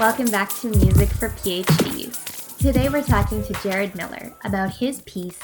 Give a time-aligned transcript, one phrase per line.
[0.00, 2.56] welcome back to Music for PhDs.
[2.56, 5.38] Today we're talking to Jared Miller about his piece,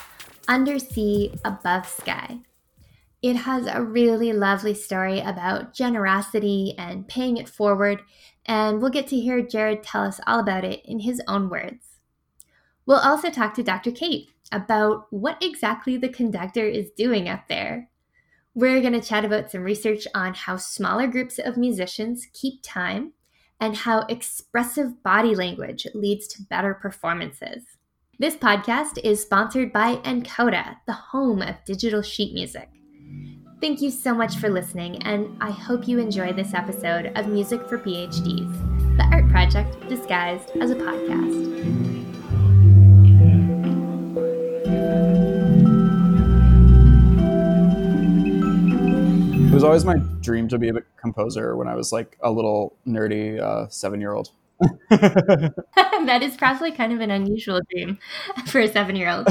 [0.48, 2.38] Under Sea Above Sky.
[3.20, 8.00] It has a really lovely story about generosity and paying it forward,
[8.46, 11.98] and we'll get to hear Jared tell us all about it in his own words.
[12.86, 13.90] We'll also talk to Dr.
[13.90, 17.90] Kate about what exactly the conductor is doing up there.
[18.54, 23.12] We're going to chat about some research on how smaller groups of musicians keep time
[23.60, 27.64] and how expressive body language leads to better performances.
[28.18, 32.68] This podcast is sponsored by nkoda, the home of digital sheet music.
[33.60, 37.66] Thank you so much for listening, and I hope you enjoy this episode of Music
[37.68, 41.95] for PhDs, the art project disguised as a podcast.
[49.56, 53.40] Was always my dream to be a composer when I was like a little nerdy
[53.40, 54.32] uh, seven year old.
[54.90, 57.98] that is probably kind of an unusual dream
[58.48, 59.28] for a seven year old.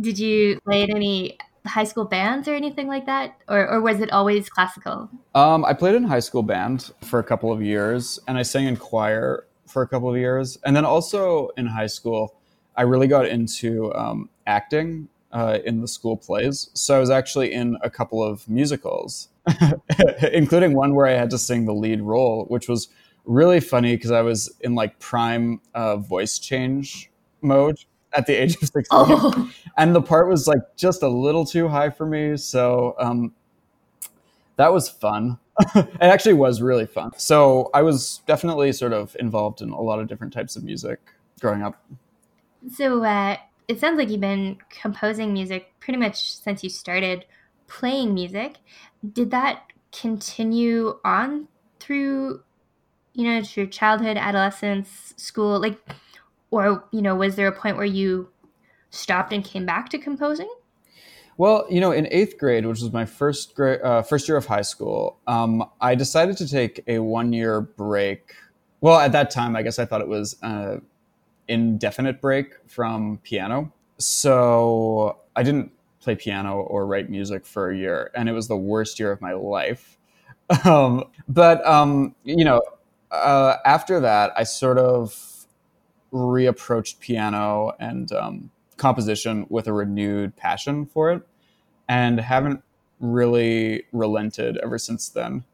[0.00, 3.36] Did you play in any high school bands or anything like that?
[3.48, 5.10] Or, or was it always classical?
[5.34, 8.68] Um, I played in high school band for a couple of years and I sang
[8.68, 10.58] in choir for a couple of years.
[10.64, 12.36] And then also in high school,
[12.76, 16.70] I really got into um, acting uh, in the school plays.
[16.74, 19.28] So I was actually in a couple of musicals,
[20.32, 22.88] including one where I had to sing the lead role, which was
[23.24, 27.10] really funny because I was in like prime uh, voice change
[27.42, 28.86] mode at the age of 16.
[28.92, 29.50] Oh.
[29.76, 32.36] And the part was like just a little too high for me.
[32.36, 33.34] So um,
[34.54, 35.40] that was fun.
[35.74, 37.10] it actually was really fun.
[37.16, 41.00] So I was definitely sort of involved in a lot of different types of music
[41.40, 41.82] growing up.
[42.72, 43.36] So, uh,
[43.68, 47.24] it sounds like you've been composing music pretty much since you started
[47.66, 48.56] playing music.
[49.12, 51.48] Did that continue on
[51.80, 52.42] through,
[53.14, 55.78] you know, to your childhood, adolescence, school, like,
[56.50, 58.28] or you know, was there a point where you
[58.90, 60.48] stopped and came back to composing?
[61.36, 64.46] Well, you know, in eighth grade, which was my first grade, uh, first year of
[64.46, 68.34] high school, um, I decided to take a one year break.
[68.80, 70.36] Well, at that time, I guess I thought it was.
[70.42, 70.76] Uh,
[71.48, 73.72] indefinite break from piano.
[73.98, 78.56] So I didn't play piano or write music for a year, and it was the
[78.56, 79.98] worst year of my life.
[80.66, 82.60] Um, but um, you know,
[83.10, 85.46] uh, after that, I sort of
[86.12, 91.22] reapproached piano and um, composition with a renewed passion for it,
[91.88, 92.62] and haven't
[93.00, 95.44] really relented ever since then.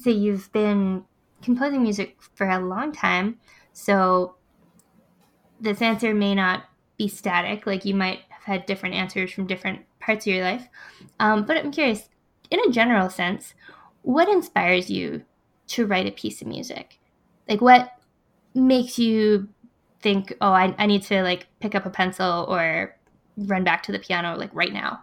[0.00, 1.04] So you've been
[1.42, 3.38] composing music for a long time.
[3.72, 4.36] So
[5.60, 6.64] this answer may not
[6.96, 7.66] be static.
[7.66, 10.68] Like you might have had different answers from different parts of your life.
[11.18, 12.08] Um, but I'm curious,
[12.50, 13.54] in a general sense,
[14.02, 15.22] what inspires you
[15.68, 16.98] to write a piece of music?
[17.48, 17.92] Like what
[18.54, 19.48] makes you
[20.00, 22.96] think, oh, I, I need to like pick up a pencil or
[23.36, 25.02] run back to the piano like right now?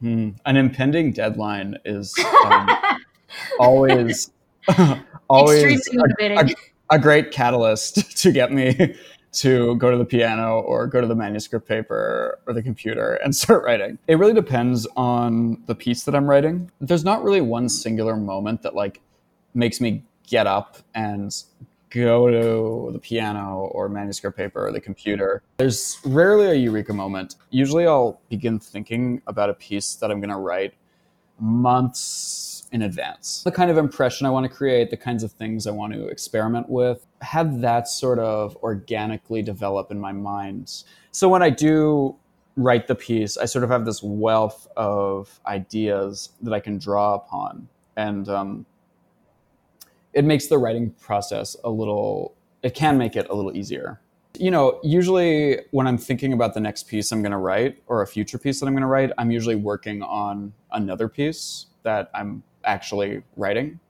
[0.00, 0.30] Hmm.
[0.46, 2.14] An impending deadline is
[2.46, 2.68] um,
[3.58, 4.30] always
[5.28, 6.48] always a, a,
[6.90, 8.96] a, great catalyst to get me
[9.32, 13.34] to go to the piano or go to the manuscript paper or the computer and
[13.42, 13.98] start writing.
[14.08, 16.70] It really depends on the piece that I'm writing.
[16.80, 19.00] There's not really one singular moment that like
[19.54, 21.34] makes me get up and
[21.90, 25.42] go to the piano or manuscript paper or the computer.
[25.56, 27.34] There's rarely a eureka moment.
[27.50, 30.74] Usually I'll begin thinking about a piece that I'm going to write
[31.40, 33.42] months in advance.
[33.42, 36.06] The kind of impression I want to create, the kinds of things I want to
[36.06, 40.84] experiment with, have that sort of organically develop in my mind.
[41.10, 42.16] So when I do
[42.56, 47.14] write the piece, I sort of have this wealth of ideas that I can draw
[47.14, 47.68] upon.
[47.96, 48.66] And um,
[50.12, 54.00] it makes the writing process a little, it can make it a little easier.
[54.38, 58.02] You know, usually when I'm thinking about the next piece I'm going to write or
[58.02, 62.10] a future piece that I'm going to write, I'm usually working on another piece that
[62.14, 63.80] I'm actually writing.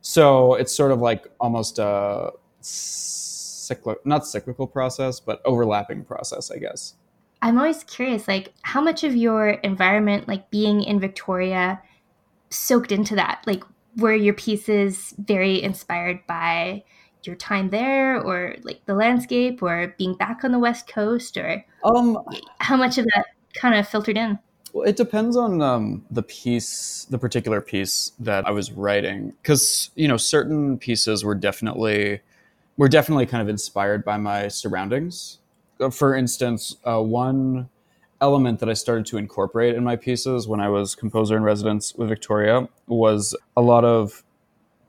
[0.00, 6.58] So it's sort of like almost a cyclic, not cyclical process, but overlapping process, I
[6.58, 6.94] guess.
[7.40, 11.80] I'm always curious, like how much of your environment, like being in Victoria,
[12.50, 13.42] soaked into that?
[13.46, 13.64] Like,
[13.96, 16.84] were your pieces very inspired by
[17.24, 21.64] your time there, or like the landscape, or being back on the West Coast, or
[21.84, 22.18] um,
[22.58, 24.38] how much of that kind of filtered in?
[24.72, 29.90] Well, it depends on um, the piece, the particular piece that I was writing, because
[29.94, 32.20] you know certain pieces were definitely
[32.78, 35.38] were definitely kind of inspired by my surroundings.
[35.78, 37.68] Uh, for instance, uh, one
[38.22, 41.94] element that I started to incorporate in my pieces when I was composer in residence
[41.94, 44.22] with Victoria was a lot of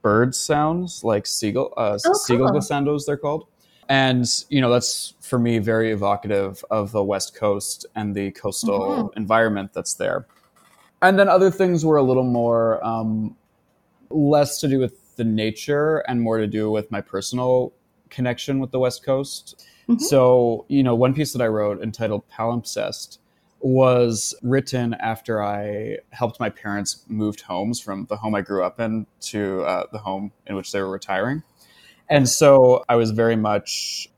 [0.01, 2.59] bird sounds like seagull, uh, oh, seagull cool.
[2.59, 3.47] glissandos, they're called.
[3.89, 8.79] And, you know, that's for me very evocative of the West Coast and the coastal
[8.79, 9.17] mm-hmm.
[9.17, 10.25] environment that's there.
[11.01, 13.35] And then other things were a little more, um,
[14.09, 17.73] less to do with the nature and more to do with my personal
[18.09, 19.65] connection with the West Coast.
[19.89, 19.99] Mm-hmm.
[19.99, 23.17] So, you know, one piece that I wrote entitled Palimpsest
[23.59, 28.79] was written after I helped my parents moved homes from the home I grew up
[28.79, 31.43] in to uh, the home in which they were retiring.
[32.09, 34.09] And so I was very much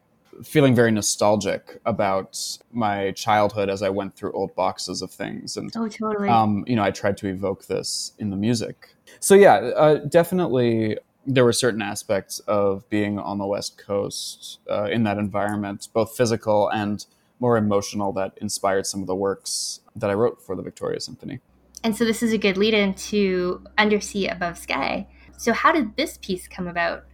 [0.43, 5.57] feeling very nostalgic about my childhood as I went through old boxes of things.
[5.57, 6.29] And, oh, totally.
[6.29, 8.95] Um, you know, I tried to evoke this in the music.
[9.19, 14.85] So, yeah, uh, definitely there were certain aspects of being on the West Coast uh,
[14.85, 17.05] in that environment, both physical and
[17.39, 21.39] more emotional, that inspired some of the works that I wrote for the Victoria Symphony.
[21.83, 25.07] And so, this is a good lead in to Under Sea Above Sky.
[25.37, 27.05] So, how did this piece come about?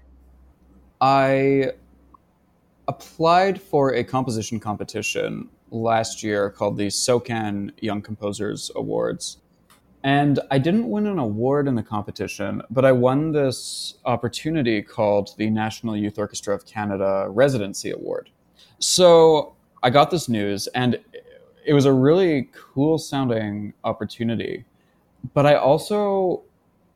[1.02, 1.72] I
[2.88, 9.38] applied for a composition competition last year called the SOCAN Young Composers Awards.
[10.04, 15.36] And I didn't win an award in the competition, but I won this opportunity called
[15.38, 18.30] the National Youth Orchestra of Canada Residency Award.
[18.80, 21.00] So I got this news, and
[21.66, 24.66] it was a really cool sounding opportunity.
[25.34, 26.42] But I also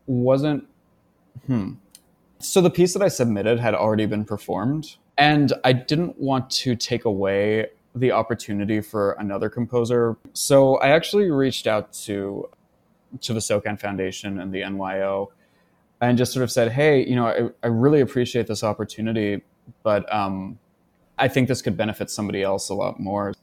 [0.07, 0.67] wasn't,
[1.45, 1.73] hmm,
[2.45, 6.75] so the piece that I submitted had already been performed, and I didn't want to
[6.75, 10.17] take away the opportunity for another composer.
[10.33, 12.49] So I actually reached out to
[13.21, 15.31] to the SOCAN Foundation and the NYO
[16.01, 19.41] and just sort of said, hey, you know, I, I really appreciate this opportunity,
[19.83, 20.59] but um,
[21.17, 23.33] I think this could benefit somebody else a lot more.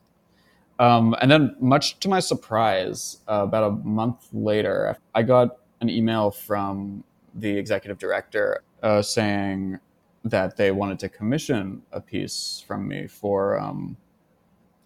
[0.78, 5.88] Um, and then, much to my surprise, uh, about a month later, I got an
[5.88, 7.04] email from
[7.34, 9.78] the executive director uh, saying
[10.24, 13.96] that they wanted to commission a piece from me for um,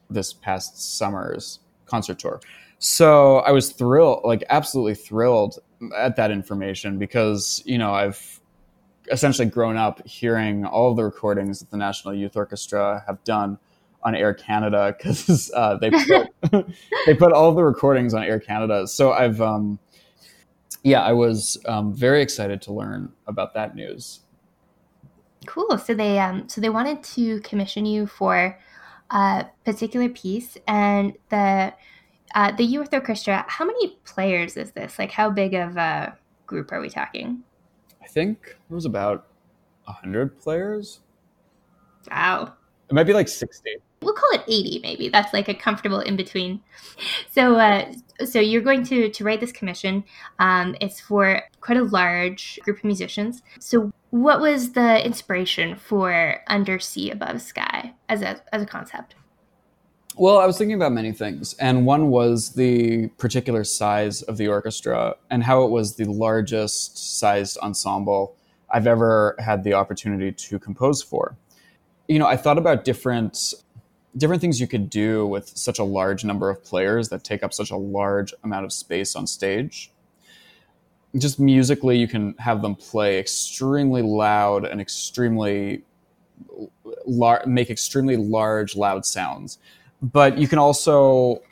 [0.08, 2.40] this past summer's concert tour.
[2.78, 5.58] So I was thrilled, like absolutely thrilled
[5.96, 8.40] at that information because, you know, I've
[9.10, 13.58] essentially grown up hearing all of the recordings that the National Youth Orchestra have done
[14.02, 16.28] on Air Canada because uh, they put,
[17.06, 18.86] they put all the recordings on Air Canada.
[18.86, 19.78] So I've um,
[20.86, 24.20] yeah, I was um, very excited to learn about that news.
[25.44, 25.78] Cool.
[25.78, 28.56] So they um, so they wanted to commission you for
[29.10, 31.74] a particular piece, and the
[32.36, 33.44] uh, the youth orchestra.
[33.48, 34.96] How many players is this?
[34.96, 36.16] Like, how big of a
[36.46, 37.42] group are we talking?
[38.00, 39.26] I think it was about
[39.82, 41.00] hundred players.
[42.08, 42.54] Wow.
[42.88, 43.76] It might be like sixty.
[44.02, 45.08] We'll call it 80 maybe.
[45.08, 46.60] That's like a comfortable in between
[47.30, 47.92] so uh,
[48.24, 50.04] so you're going to to write this commission.
[50.38, 53.42] Um, it's for quite a large group of musicians.
[53.60, 59.14] So what was the inspiration for under sea above sky as a as a concept?
[60.18, 64.48] Well, I was thinking about many things, and one was the particular size of the
[64.48, 68.34] orchestra and how it was the largest sized ensemble
[68.70, 71.36] I've ever had the opportunity to compose for.
[72.08, 73.54] You know, I thought about different
[74.16, 77.52] different things you could do with such a large number of players that take up
[77.52, 79.92] such a large amount of space on stage.
[81.16, 85.82] Just musically, you can have them play extremely loud and extremely
[87.06, 89.58] lar- make extremely large, loud sounds.
[90.02, 91.42] But you can also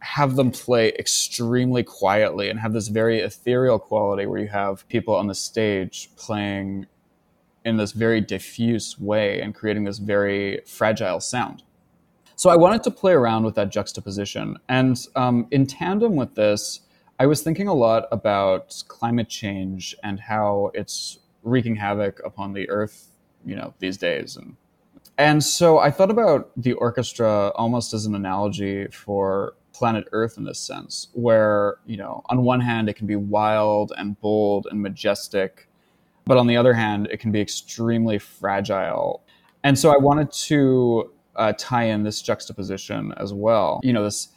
[0.00, 5.14] have them play extremely quietly and have this very ethereal quality where you have people
[5.14, 6.86] on the stage playing
[7.64, 11.62] in this very diffuse way and creating this very fragile sound.
[12.36, 14.56] So I wanted to play around with that juxtaposition.
[14.68, 16.80] And um, in tandem with this,
[17.18, 22.68] I was thinking a lot about climate change and how it's wreaking havoc upon the
[22.68, 23.10] earth,
[23.46, 24.36] you know, these days.
[24.36, 24.56] And,
[25.16, 30.44] and so I thought about the orchestra almost as an analogy for planet Earth in
[30.44, 34.80] this sense, where, you know, on one hand, it can be wild and bold and
[34.80, 35.68] majestic,
[36.24, 39.22] but on the other hand, it can be extremely fragile.
[39.62, 43.80] And so I wanted to uh, tie in this juxtaposition as well.
[43.82, 44.28] You know, this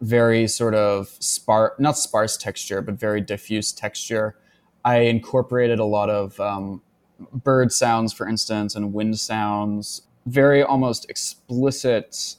[0.00, 4.36] very sort of sparse, not sparse texture, but very diffuse texture.
[4.84, 6.82] I incorporated a lot of um,
[7.32, 12.36] bird sounds, for instance, and wind sounds, very almost explicit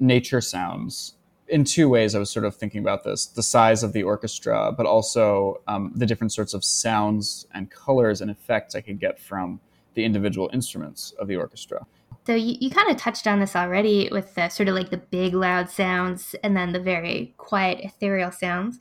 [0.00, 1.14] nature sounds.
[1.48, 4.72] In two ways, I was sort of thinking about this the size of the orchestra,
[4.76, 9.20] but also um, the different sorts of sounds and colors and effects I could get
[9.20, 9.60] from
[9.94, 11.86] the individual instruments of the orchestra.
[12.26, 14.96] So you, you kind of touched on this already with the sort of like the
[14.96, 18.78] big loud sounds and then the very quiet ethereal sounds.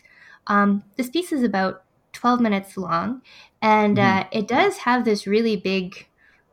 [0.47, 3.21] Um, this piece is about 12 minutes long.
[3.61, 4.19] And mm-hmm.
[4.19, 6.07] uh, it does have this really big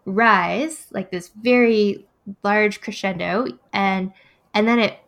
[0.04, 2.06] rise, like this very
[2.42, 3.46] large crescendo.
[3.72, 4.12] And,
[4.52, 4.98] and then it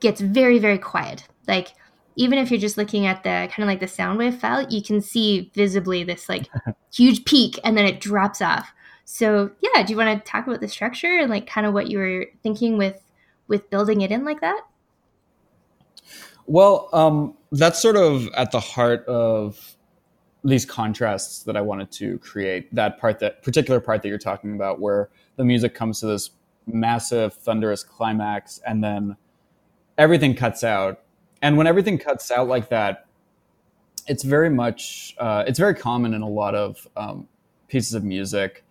[0.00, 1.26] gets very, very quiet.
[1.46, 1.72] Like,
[2.16, 4.82] even if you're just looking at the kind of like the sound wave file, you
[4.82, 6.48] can see visibly this like
[6.92, 8.72] huge peak and then it drops off.
[9.04, 11.88] So yeah, do you want to talk about the structure and like kind of what
[11.88, 13.02] you were thinking with
[13.48, 14.60] with building it in like that?
[16.46, 19.76] Well, um, that's sort of at the heart of
[20.44, 22.74] these contrasts that I wanted to create.
[22.74, 26.30] That part, that particular part that you're talking about, where the music comes to this
[26.66, 29.16] massive, thunderous climax, and then
[30.00, 31.02] everything cuts out.
[31.42, 33.06] And when everything cuts out like that,
[34.08, 37.28] it's very much, uh, it's very common in a lot of um,
[37.68, 38.64] pieces of music.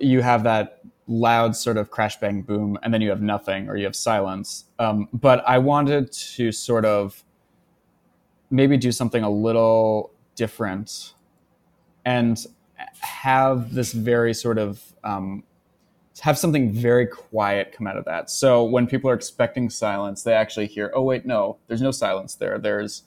[0.00, 3.76] You have that loud sort of crash bang boom and then you have nothing or
[3.76, 7.24] you have silence um, but i wanted to sort of
[8.50, 11.14] maybe do something a little different
[12.04, 12.46] and
[13.00, 15.42] have this very sort of um,
[16.22, 18.30] have something very quiet come out of that.
[18.30, 22.36] So when people are expecting silence they actually hear oh wait no there's no silence
[22.36, 22.58] there.
[22.58, 23.02] There's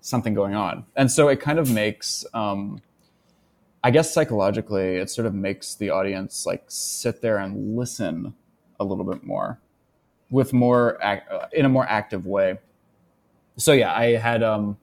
[0.00, 0.84] something going on.
[0.96, 2.80] And so it kind of makes um,
[3.84, 8.34] I guess psychologically, it sort of makes the audience like sit there and listen
[8.80, 9.60] a little bit more,
[10.30, 12.58] with more uh, in a more active way.
[13.58, 14.78] So yeah, I had um,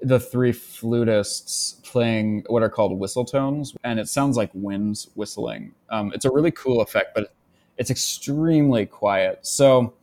[0.00, 5.72] the three flutists playing what are called whistle tones, and it sounds like winds whistling.
[5.90, 7.32] Um, it's a really cool effect, but
[7.76, 9.46] it's extremely quiet.
[9.46, 9.94] So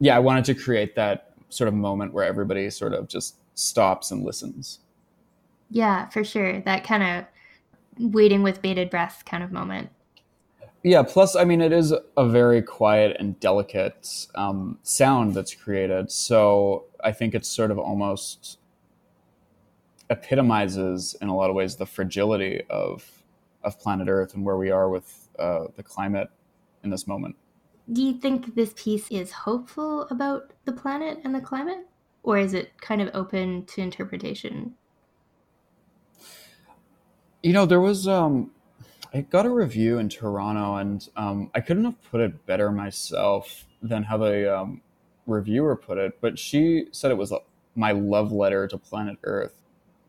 [0.00, 4.10] yeah, I wanted to create that sort of moment where everybody sort of just stops
[4.10, 4.80] and listens.
[5.70, 6.60] Yeah, for sure.
[6.60, 9.90] That kind of waiting with bated breath kind of moment.
[10.84, 11.02] Yeah.
[11.02, 16.10] Plus, I mean, it is a very quiet and delicate um, sound that's created.
[16.12, 18.58] So I think it's sort of almost
[20.10, 23.22] epitomizes, in a lot of ways, the fragility of
[23.64, 26.30] of planet Earth and where we are with uh, the climate
[26.84, 27.36] in this moment.
[27.92, 31.86] Do you think this piece is hopeful about the planet and the climate,
[32.22, 34.74] or is it kind of open to interpretation?
[37.42, 38.52] You know, there was um
[39.12, 43.64] I got a review in Toronto and um, I couldn't have put it better myself
[43.80, 44.82] than how the um,
[45.26, 47.32] reviewer put it, but she said it was
[47.74, 49.57] my love letter to planet Earth.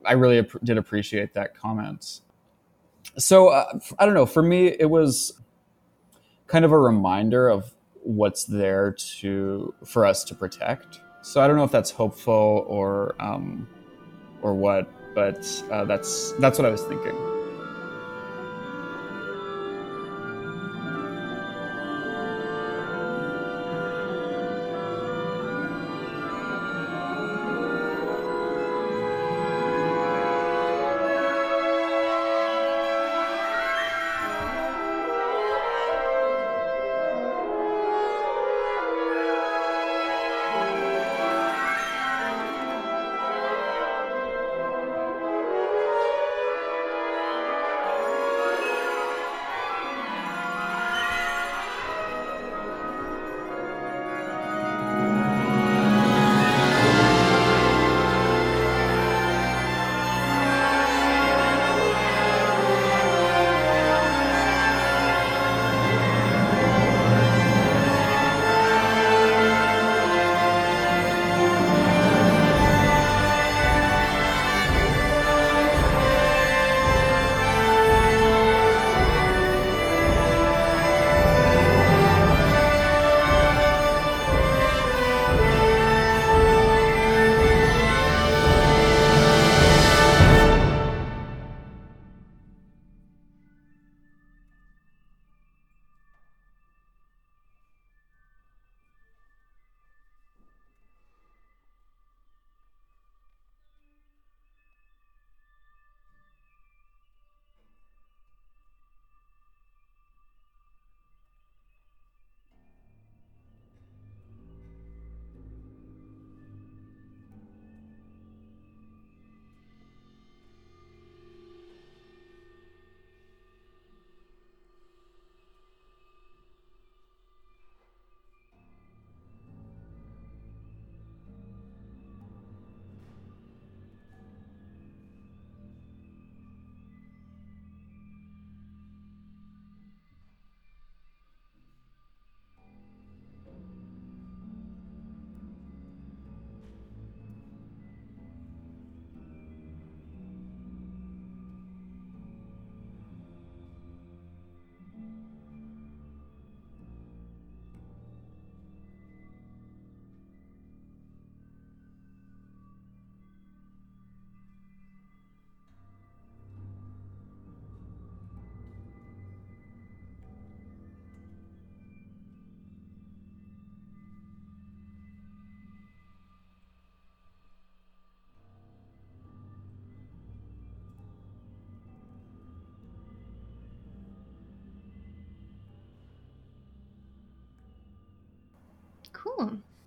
[0.06, 2.22] I really ap- did appreciate that comment.
[3.18, 5.40] So uh, I don't know, for me it was
[6.48, 11.00] kind of a reminder of what's there to for us to protect.
[11.22, 13.68] So I don't know if that's hopeful or um,
[14.42, 17.39] or what but uh, that's that's what I was thinking.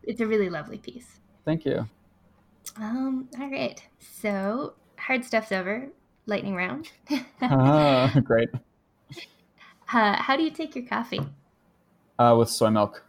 [0.02, 1.21] It's a really lovely piece.
[1.44, 1.88] Thank you.
[2.76, 3.82] Um, all right.
[4.00, 5.88] So hard stuff's over.
[6.26, 6.90] Lightning round.
[7.40, 8.49] uh, great.
[9.92, 11.21] Uh, how do you take your coffee?
[12.18, 13.04] Uh, with soy milk.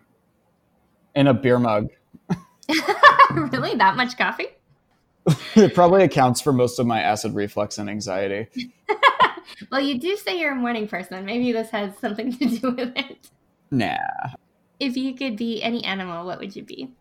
[1.15, 1.89] In a beer mug.
[3.31, 3.75] really?
[3.75, 4.47] That much coffee?
[5.55, 8.47] it probably accounts for most of my acid reflux and anxiety.
[9.71, 11.23] well, you do say you're a morning person.
[11.23, 13.29] Maybe this has something to do with it.
[13.69, 13.97] Nah.
[14.80, 16.92] If you could be any animal, what would you be?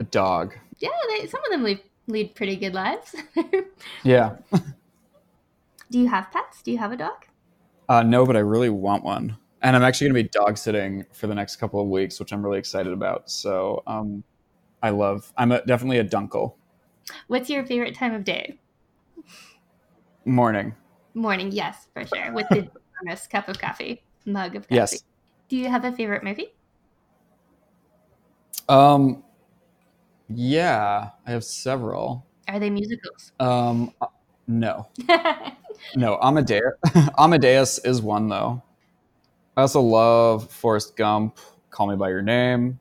[0.00, 0.54] A dog.
[0.78, 3.14] Yeah, they, some of them lead, lead pretty good lives.
[4.04, 4.36] yeah.
[5.90, 6.62] Do you have pets?
[6.62, 7.26] Do you have a dog?
[7.88, 9.36] Uh, no, but I really want one.
[9.62, 12.32] And I'm actually going to be dog sitting for the next couple of weeks, which
[12.32, 13.30] I'm really excited about.
[13.30, 14.24] So um,
[14.82, 16.54] I love, I'm a, definitely a dunkle.
[17.28, 18.58] What's your favorite time of day?
[20.24, 20.74] Morning.
[21.14, 22.32] Morning, yes, for sure.
[22.32, 22.68] With the
[23.02, 24.74] enormous cup of coffee, mug of coffee.
[24.74, 25.04] Yes.
[25.48, 26.52] Do you have a favorite movie?
[28.68, 29.22] Um,
[30.28, 32.26] yeah, I have several.
[32.48, 33.32] Are they musicals?
[33.38, 34.06] Um, uh,
[34.46, 34.88] no.
[35.96, 36.74] no, Amadeus.
[37.18, 38.62] Amadeus is one though.
[39.56, 41.38] I also love Forrest Gump.
[41.70, 42.78] Call Me by Your Name.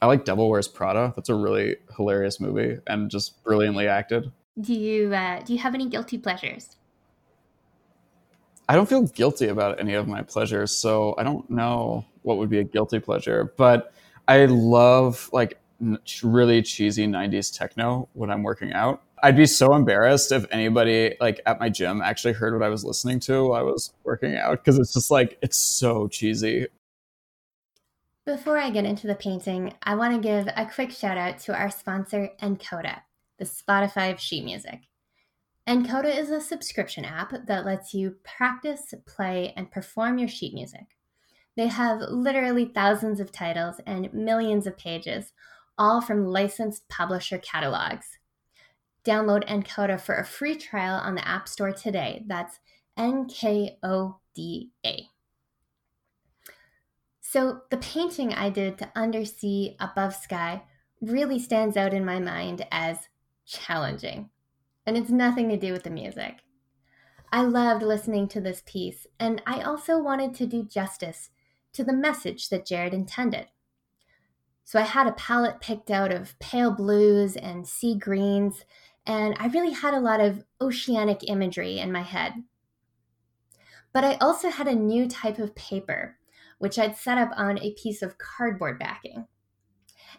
[0.00, 1.12] I like Devil Wears Prada.
[1.16, 4.32] That's a really hilarious movie and just brilliantly acted.
[4.60, 6.77] Do you uh, do you have any guilty pleasures?
[8.68, 12.50] I don't feel guilty about any of my pleasures, so I don't know what would
[12.50, 13.54] be a guilty pleasure.
[13.56, 13.92] But
[14.26, 15.58] I love like
[16.22, 19.02] really cheesy 90s techno when I'm working out.
[19.22, 22.84] I'd be so embarrassed if anybody like at my gym actually heard what I was
[22.84, 26.66] listening to while I was working out because it's just like it's so cheesy.
[28.26, 31.54] Before I get into the painting, I want to give a quick shout out to
[31.54, 33.00] our sponsor nkoda,
[33.38, 34.82] the Spotify of sheet music.
[35.68, 40.96] Encoda is a subscription app that lets you practice, play, and perform your sheet music.
[41.58, 45.34] They have literally thousands of titles and millions of pages,
[45.76, 48.18] all from licensed publisher catalogs.
[49.04, 52.24] Download nkoda for a free trial on the App Store today.
[52.26, 52.60] That's
[52.96, 55.06] N K O D A.
[57.20, 60.62] So, the painting I did to Under Sea Above Sky
[61.02, 62.96] really stands out in my mind as
[63.44, 64.30] challenging,
[64.88, 66.38] and it's nothing to do with the music.
[67.30, 71.28] I loved listening to this piece, and I also wanted to do justice
[71.74, 73.48] to the message that Jared intended.
[74.64, 78.64] So I had a palette picked out of pale blues and sea greens,
[79.04, 82.32] and I really had a lot of oceanic imagery in my head.
[83.92, 86.16] But I also had a new type of paper,
[86.56, 89.26] which I'd set up on a piece of cardboard backing.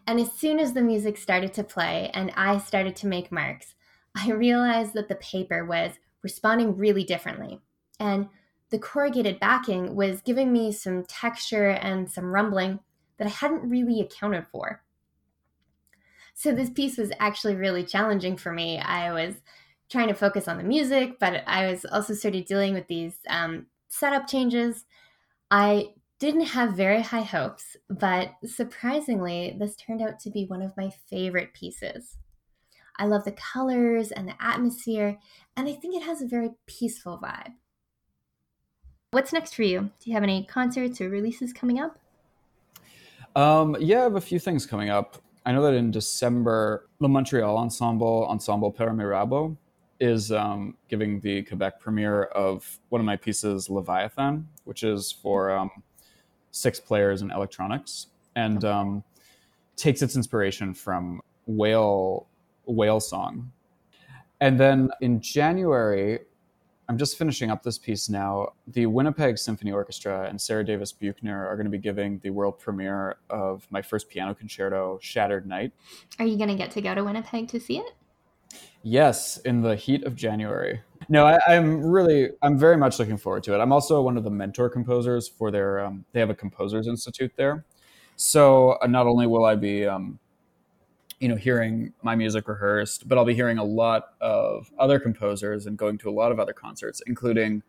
[0.06, 3.74] And as soon as the music started to play and I started to make marks,
[4.15, 5.93] I realized that the paper was
[6.24, 7.62] responding really differently.
[8.00, 8.30] And
[8.69, 12.80] the corrugated backing was giving me some texture and some rumbling
[13.17, 14.84] that I hadn't really accounted for.
[16.34, 18.80] So this piece was actually really challenging for me.
[18.80, 19.36] I was
[19.89, 23.17] trying to focus on the music, but I was also sort of dealing with these
[23.28, 24.86] um, setup changes.
[25.52, 30.78] I didn't have very high hopes, but surprisingly, this turned out to be one of
[30.78, 32.17] my favorite pieces.
[33.00, 35.18] I love the colors and the atmosphere,
[35.56, 37.54] and I think it has a very peaceful vibe.
[39.12, 39.80] What's next for you?
[39.80, 41.98] Do you have any concerts or releases coming up?
[43.36, 45.18] Um, yeah, I have a few things coming up.
[45.46, 49.56] I know that in December, the Montreal Ensemble, Ensemble Paramirabo,
[50.02, 55.52] is um, giving the Quebec premiere of one of my pieces, Leviathan, which is for
[55.52, 55.72] um,
[56.52, 59.04] six players in electronics, and um,
[59.76, 62.28] takes its inspiration from whale
[62.70, 63.52] whale song.
[64.42, 66.20] And then in January,
[66.88, 68.54] I'm just finishing up this piece now.
[68.68, 72.58] The Winnipeg Symphony Orchestra and Sarah Davis Buechner are going to be giving the world
[72.58, 75.72] premiere of my first piano concerto, Shattered Night.
[76.18, 77.94] Are you going to get to go to Winnipeg to see it?
[78.82, 80.82] Yes, in the heat of January.
[81.10, 83.60] No, I, am really, I'm very much looking forward to it.
[83.60, 87.34] I'm also one of the mentor composers for their, um, they have a composers institute
[87.36, 87.66] there.
[88.16, 90.18] So uh, not only will I be um,
[91.20, 95.66] you know hearing my music rehearsed but i'll be hearing a lot of other composers
[95.66, 97.62] and going to a lot of other concerts including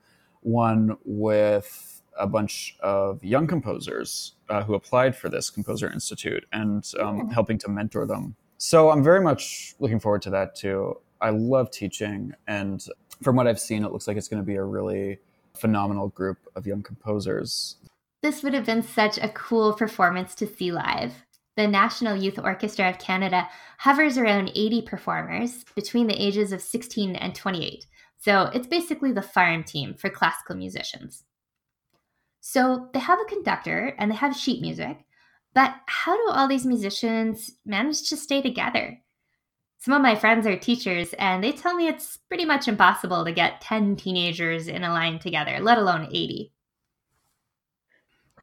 [0.43, 6.93] one with a bunch of young composers uh, who applied for this composer institute and
[7.01, 7.35] um, yeah.
[7.35, 8.37] helping to mentor them.
[8.59, 10.97] So i'm very much looking forward to that too.
[11.21, 12.85] I love teaching and
[13.23, 15.19] from what i've seen it looks like it's going to be a really
[15.55, 17.77] phenomenal group of young composers.
[18.23, 21.15] This would have been such a cool performance to see live
[21.61, 23.47] the National Youth Orchestra of Canada
[23.79, 27.85] hovers around 80 performers between the ages of 16 and 28.
[28.19, 31.25] So it's basically the farm team for classical musicians.
[32.41, 35.05] So they have a conductor and they have sheet music,
[35.53, 39.03] But how do all these musicians manage to stay together?
[39.79, 43.33] Some of my friends are teachers, and they tell me it's pretty much impossible to
[43.33, 46.53] get 10 teenagers in a line together, let alone 80.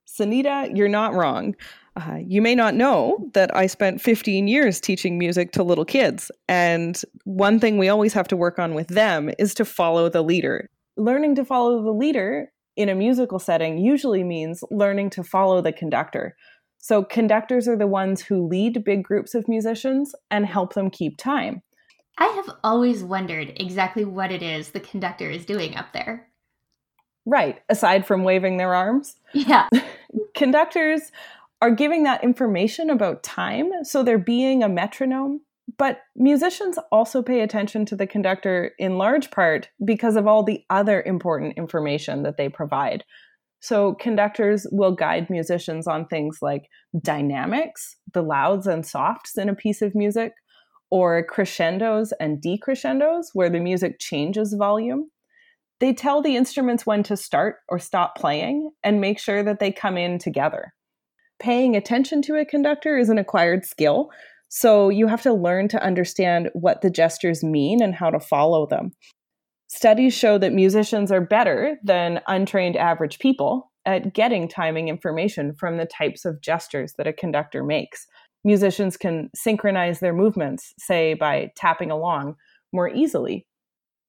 [0.07, 1.55] Sunita, you're not wrong.
[1.97, 6.29] Uh, you may not know that I spent 15 years teaching music to little kids.
[6.47, 10.21] And one thing we always have to work on with them is to follow the
[10.21, 10.69] leader.
[10.95, 15.73] Learning to follow the leader in a musical setting usually means learning to follow the
[15.73, 16.35] conductor.
[16.77, 21.17] So, conductors are the ones who lead big groups of musicians and help them keep
[21.17, 21.63] time.
[22.19, 26.27] I have always wondered exactly what it is the conductor is doing up there.
[27.25, 29.17] Right, aside from waving their arms.
[29.33, 29.67] Yeah.
[30.35, 31.11] Conductors
[31.61, 35.41] are giving that information about time, so they're being a metronome.
[35.77, 40.63] But musicians also pay attention to the conductor in large part because of all the
[40.69, 43.03] other important information that they provide.
[43.59, 46.69] So, conductors will guide musicians on things like
[47.01, 50.33] dynamics, the louds and softs in a piece of music,
[50.91, 55.09] or crescendos and decrescendos, where the music changes volume.
[55.79, 59.71] They tell the instruments when to start or stop playing and make sure that they
[59.71, 60.73] come in together.
[61.39, 64.09] Paying attention to a conductor is an acquired skill,
[64.49, 68.65] so you have to learn to understand what the gestures mean and how to follow
[68.65, 68.91] them.
[69.67, 75.77] Studies show that musicians are better than untrained average people at getting timing information from
[75.77, 78.07] the types of gestures that a conductor makes.
[78.43, 82.35] Musicians can synchronize their movements, say by tapping along,
[82.73, 83.45] more easily.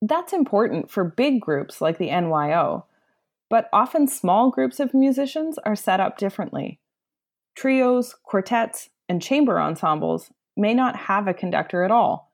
[0.01, 2.85] That's important for big groups like the NYO,
[3.51, 6.81] but often small groups of musicians are set up differently.
[7.59, 12.29] Trios, quartets, and chamber ensembles may not have a conductor at all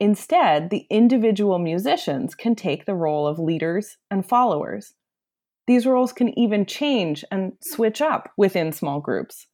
[0.00, 4.94] Instead, the individual musicians can take the role of leaders and followers.
[5.66, 9.46] These roles can even change and switch up within small groups.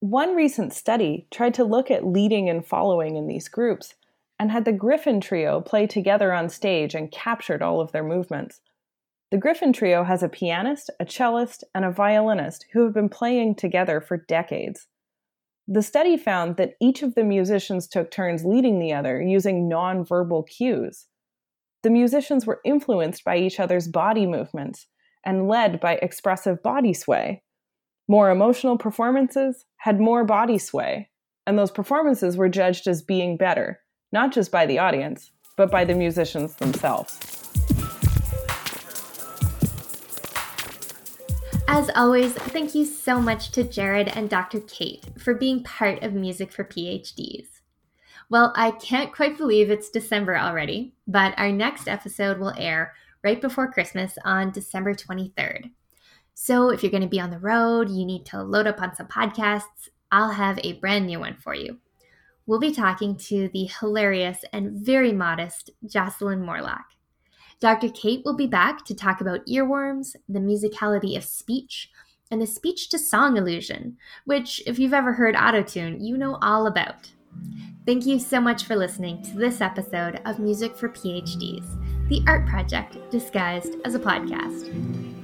[0.00, 3.94] One recent study tried to look at leading and following in these groups
[4.40, 8.60] and had the Gryphon Trio play together on stage and captured all of their movements.
[9.32, 13.56] The Gryphon Trio has a pianist, a cellist, and a violinist who have been playing
[13.56, 14.86] together for decades.
[15.66, 20.46] The study found that each of the musicians took turns leading the other using nonverbal
[20.46, 21.06] cues.
[21.82, 24.86] The musicians were influenced by each other's body movements
[25.24, 27.42] and led by expressive body sway.
[28.06, 31.10] More emotional performances had more body sway,
[31.48, 33.80] and those performances were judged as being better,
[34.12, 37.45] not just by the audience, but by the musicians themselves.
[41.68, 44.60] As always, thank you so much to Jared and Dr.
[44.60, 47.46] Kate for being part of Music for PhDs.
[48.30, 53.40] Well, I can't quite believe it's December already, but our next episode will air right
[53.40, 55.70] before Christmas on December 23rd.
[56.34, 58.94] So if you're going to be on the road, you need to load up on
[58.94, 61.78] some podcasts, I'll have a brand new one for you.
[62.46, 66.84] We'll be talking to the hilarious and very modest Jocelyn Morlock.
[67.60, 67.88] Dr.
[67.88, 71.90] Kate will be back to talk about earworms, the musicality of speech,
[72.30, 76.66] and the speech to song illusion, which, if you've ever heard autotune, you know all
[76.66, 77.10] about.
[77.86, 81.66] Thank you so much for listening to this episode of Music for PhDs,
[82.08, 85.15] the art project disguised as a podcast.